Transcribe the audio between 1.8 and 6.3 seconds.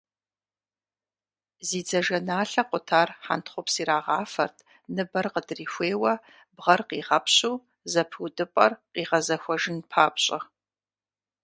дзажэналъэ къутар хьэнтхъупс ирагъафэрт ныбэр къыдрихуейуэ,